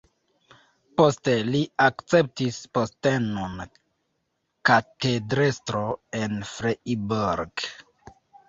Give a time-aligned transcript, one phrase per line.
[1.01, 3.61] Poste li akceptis postenon
[4.71, 5.85] katedrestro
[6.25, 7.69] en Freiburg.